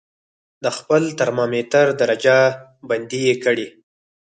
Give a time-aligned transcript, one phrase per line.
[0.63, 2.37] د خپل ترمامتر درجه
[2.89, 3.67] بندي یې کړئ.